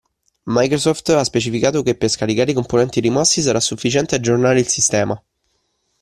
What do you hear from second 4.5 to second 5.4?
il sistema.